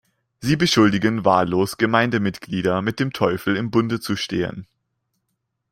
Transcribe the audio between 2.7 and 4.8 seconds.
mit dem Teufel im Bunde zu stehen.